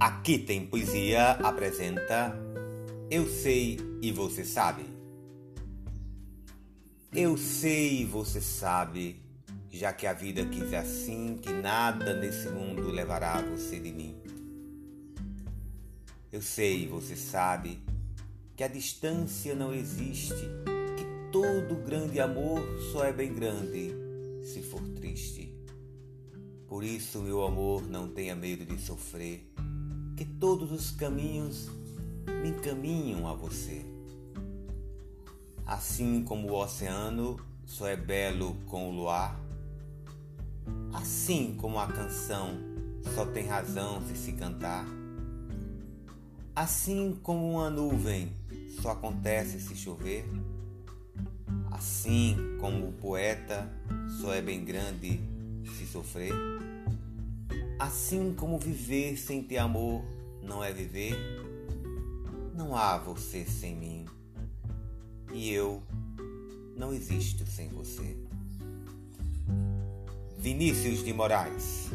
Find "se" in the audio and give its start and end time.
24.44-24.62, 44.08-44.16, 44.16-44.32, 49.60-49.76, 55.76-55.86